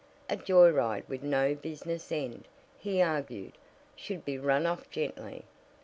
"A 0.31 0.35
joy 0.35 0.71
ride, 0.71 1.07
with 1.07 1.21
no 1.21 1.53
business 1.53 2.11
end," 2.11 2.47
he 2.79 3.03
argued, 3.03 3.53
"should 3.95 4.25
be 4.25 4.39
run 4.39 4.65
off 4.65 4.89
gently. 4.89 5.43